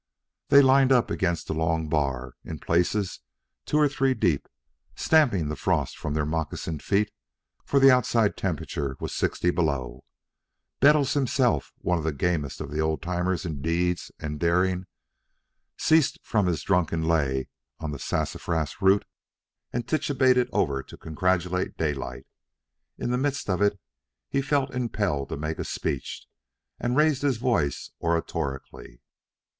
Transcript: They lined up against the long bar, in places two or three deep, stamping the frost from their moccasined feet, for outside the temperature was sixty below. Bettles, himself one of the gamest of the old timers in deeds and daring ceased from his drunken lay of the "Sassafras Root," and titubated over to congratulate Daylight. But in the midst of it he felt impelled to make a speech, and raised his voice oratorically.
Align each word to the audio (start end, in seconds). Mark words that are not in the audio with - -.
They 0.47 0.63
lined 0.63 0.91
up 0.91 1.11
against 1.11 1.45
the 1.45 1.53
long 1.53 1.87
bar, 1.87 2.33
in 2.43 2.57
places 2.57 3.19
two 3.67 3.77
or 3.77 3.87
three 3.87 4.15
deep, 4.15 4.47
stamping 4.95 5.47
the 5.47 5.55
frost 5.55 5.95
from 5.95 6.15
their 6.15 6.25
moccasined 6.25 6.81
feet, 6.81 7.11
for 7.65 7.79
outside 7.87 8.29
the 8.31 8.41
temperature 8.41 8.97
was 8.99 9.13
sixty 9.13 9.51
below. 9.51 10.03
Bettles, 10.79 11.13
himself 11.13 11.71
one 11.77 11.99
of 11.99 12.03
the 12.03 12.11
gamest 12.13 12.59
of 12.61 12.71
the 12.71 12.79
old 12.79 13.03
timers 13.03 13.45
in 13.45 13.61
deeds 13.61 14.11
and 14.17 14.39
daring 14.39 14.87
ceased 15.77 16.17
from 16.23 16.47
his 16.47 16.63
drunken 16.63 17.03
lay 17.07 17.47
of 17.79 17.91
the 17.91 17.99
"Sassafras 17.99 18.81
Root," 18.81 19.05
and 19.71 19.85
titubated 19.87 20.49
over 20.51 20.81
to 20.81 20.97
congratulate 20.97 21.77
Daylight. 21.77 22.25
But 22.97 23.03
in 23.03 23.11
the 23.11 23.19
midst 23.19 23.51
of 23.51 23.61
it 23.61 23.79
he 24.29 24.41
felt 24.41 24.73
impelled 24.73 25.29
to 25.29 25.37
make 25.37 25.59
a 25.59 25.63
speech, 25.63 26.25
and 26.79 26.97
raised 26.97 27.21
his 27.21 27.37
voice 27.37 27.91
oratorically. 28.01 29.03